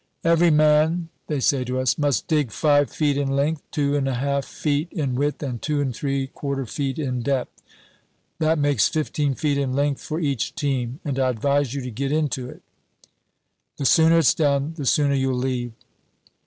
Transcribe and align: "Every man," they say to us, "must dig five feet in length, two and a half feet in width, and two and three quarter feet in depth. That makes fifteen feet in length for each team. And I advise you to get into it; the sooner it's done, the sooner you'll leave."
"Every 0.23 0.49
man," 0.49 1.09
they 1.27 1.39
say 1.39 1.63
to 1.65 1.77
us, 1.79 1.95
"must 1.95 2.27
dig 2.27 2.49
five 2.51 2.89
feet 2.89 3.17
in 3.17 3.29
length, 3.35 3.61
two 3.69 3.95
and 3.95 4.07
a 4.09 4.15
half 4.15 4.45
feet 4.45 4.91
in 4.91 5.13
width, 5.13 5.43
and 5.43 5.61
two 5.61 5.79
and 5.79 5.95
three 5.95 6.25
quarter 6.25 6.65
feet 6.65 6.97
in 6.97 7.21
depth. 7.21 7.61
That 8.39 8.57
makes 8.57 8.89
fifteen 8.89 9.35
feet 9.35 9.59
in 9.59 9.73
length 9.73 10.01
for 10.01 10.19
each 10.19 10.55
team. 10.55 10.99
And 11.05 11.19
I 11.19 11.29
advise 11.29 11.75
you 11.75 11.83
to 11.83 11.91
get 11.91 12.11
into 12.11 12.49
it; 12.49 12.63
the 13.77 13.85
sooner 13.85 14.17
it's 14.17 14.33
done, 14.33 14.73
the 14.75 14.87
sooner 14.87 15.13
you'll 15.13 15.35
leave." 15.37 15.73